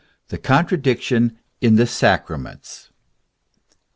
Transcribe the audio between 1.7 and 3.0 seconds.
THE SACRAMENTS.